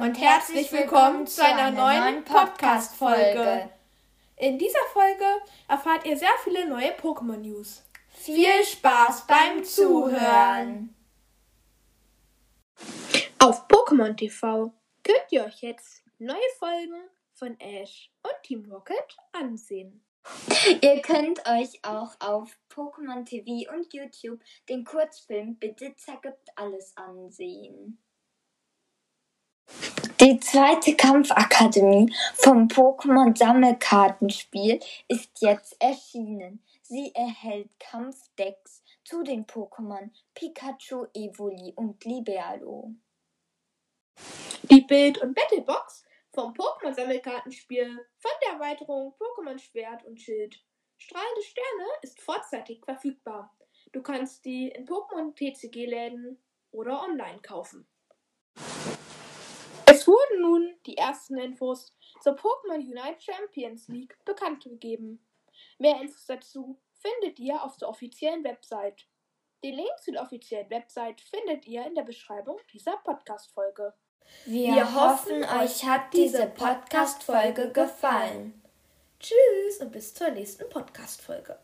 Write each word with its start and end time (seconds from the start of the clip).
und 0.00 0.18
herzlich 0.18 0.72
willkommen 0.72 1.26
zu 1.26 1.44
einer 1.44 1.70
neuen 1.70 2.24
Podcast-Folge. 2.24 3.68
In 4.36 4.58
dieser 4.58 4.82
Folge 4.94 5.26
erfahrt 5.68 6.06
ihr 6.06 6.16
sehr 6.16 6.32
viele 6.42 6.66
neue 6.66 6.92
Pokémon-News. 6.92 7.82
Viel 8.08 8.64
Spaß 8.64 9.26
beim 9.26 9.62
Zuhören! 9.62 10.94
Auf 13.40 13.68
Pokémon 13.68 14.16
TV 14.16 14.72
könnt 15.02 15.26
ihr 15.32 15.44
euch 15.44 15.60
jetzt 15.60 16.02
neue 16.18 16.38
Folgen 16.58 17.02
von 17.34 17.60
Ash 17.60 18.10
und 18.22 18.42
Team 18.42 18.72
Rocket 18.72 19.18
ansehen. 19.32 20.02
Ihr 20.80 21.02
könnt 21.02 21.46
euch 21.46 21.78
auch 21.82 22.18
auf 22.20 22.56
Pokémon 22.74 23.26
TV 23.26 23.70
und 23.74 23.92
YouTube 23.92 24.40
den 24.70 24.82
Kurzfilm 24.82 25.58
Besitzer 25.58 26.18
gibt 26.22 26.48
alles 26.56 26.96
ansehen. 26.96 27.98
Die 30.20 30.38
zweite 30.38 30.96
Kampfakademie 30.96 32.14
vom 32.34 32.68
Pokémon 32.68 33.36
Sammelkartenspiel 33.36 34.78
ist 35.08 35.30
jetzt 35.40 35.76
erschienen. 35.80 36.62
Sie 36.82 37.10
erhält 37.14 37.70
Kampfdecks 37.78 38.82
zu 39.04 39.22
den 39.22 39.46
Pokémon 39.46 40.10
Pikachu, 40.34 41.06
Evoli 41.14 41.72
und 41.74 42.04
Liberalo. 42.04 42.94
Die 44.64 44.82
Bild- 44.82 45.18
und 45.18 45.34
Battlebox 45.34 46.04
vom 46.32 46.52
Pokémon 46.52 46.92
Sammelkartenspiel 46.92 48.06
von 48.18 48.32
der 48.44 48.52
Erweiterung 48.54 49.14
Pokémon 49.18 49.58
Schwert 49.58 50.04
und 50.04 50.20
Schild. 50.20 50.62
Strahlende 50.98 51.42
Sterne 51.42 51.88
ist 52.02 52.20
vorzeitig 52.20 52.84
verfügbar. 52.84 53.56
Du 53.92 54.02
kannst 54.02 54.44
die 54.44 54.68
in 54.68 54.86
Pokémon 54.86 55.34
TCG-Läden 55.34 56.38
oder 56.72 57.02
online 57.02 57.40
kaufen. 57.40 57.88
Wurden 60.10 60.42
nun 60.42 60.74
die 60.86 60.96
ersten 60.96 61.38
Infos 61.38 61.94
zur 62.20 62.34
Pokémon 62.34 62.78
Unite 62.78 63.20
Champions 63.20 63.86
League 63.86 64.18
bekannt 64.24 64.64
gegeben. 64.64 65.24
Mehr 65.78 66.00
Infos 66.00 66.26
dazu 66.26 66.80
findet 66.94 67.38
ihr 67.38 67.62
auf 67.62 67.76
der 67.76 67.88
offiziellen 67.88 68.42
Website. 68.42 69.06
Den 69.62 69.76
Link 69.76 69.96
zu 70.02 70.10
der 70.10 70.22
offiziellen 70.22 70.68
Website 70.68 71.20
findet 71.20 71.64
ihr 71.66 71.86
in 71.86 71.94
der 71.94 72.02
Beschreibung 72.02 72.58
dieser 72.72 72.96
Podcast-Folge. 73.04 73.94
Wir, 74.46 74.74
Wir 74.74 74.94
hoffen, 74.94 75.44
euch 75.44 75.84
hat 75.84 76.12
diese 76.12 76.46
Podcast-Folge 76.46 77.70
gefallen. 77.70 78.60
Tschüss 79.20 79.78
und 79.80 79.92
bis 79.92 80.12
zur 80.12 80.30
nächsten 80.30 80.68
Podcast-Folge. 80.68 81.56